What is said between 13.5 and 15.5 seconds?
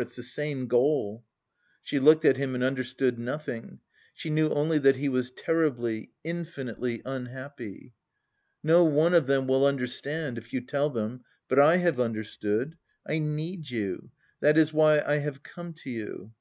you, that is why I have